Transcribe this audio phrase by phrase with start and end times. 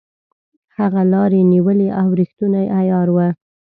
[0.77, 3.27] هغه لاري نیولې او ریښتونی عیار وو.